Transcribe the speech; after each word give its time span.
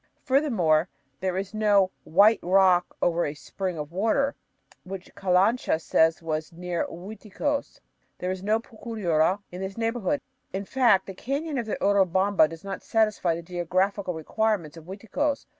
Furthermore, 0.23 0.89
there 1.19 1.37
is 1.37 1.53
no 1.53 1.91
"white 2.05 2.39
rock 2.41 2.97
over 3.03 3.23
a 3.23 3.35
spring 3.35 3.77
of 3.77 3.91
water" 3.91 4.33
which 4.83 5.13
Calancha 5.13 5.79
says 5.79 6.23
was 6.23 6.51
"near 6.51 6.87
Uiticos." 6.87 7.79
There 8.17 8.31
is 8.31 8.41
no 8.41 8.59
Pucyura 8.59 9.43
in 9.51 9.61
this 9.61 9.77
neighborhood. 9.77 10.19
In 10.53 10.65
fact, 10.65 11.05
the 11.05 11.13
canyon 11.13 11.59
of 11.59 11.67
the 11.67 11.77
Urubamba 11.79 12.49
does 12.49 12.63
not 12.63 12.81
satisfy 12.81 13.35
the 13.35 13.43
geographical 13.43 14.15
requirements 14.15 14.75
of 14.75 14.85
Uiticos. 14.85 15.45